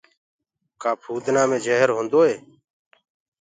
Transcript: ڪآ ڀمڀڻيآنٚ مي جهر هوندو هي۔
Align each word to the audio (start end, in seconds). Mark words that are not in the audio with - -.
ڪآ 0.81 0.91
ڀمڀڻيآنٚ 1.01 1.49
مي 1.49 1.57
جهر 1.65 1.89
هوندو 1.95 2.19
هي۔ 2.27 2.35